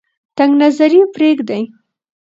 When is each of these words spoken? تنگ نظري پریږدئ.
تنگ 0.37 0.51
نظري 0.61 0.99
پریږدئ. 1.13 1.63